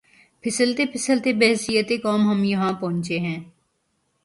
[0.43, 3.39] پھسلتے پھسلتے بحیثیت قوم ہم یہاں پہنچے ہیں۔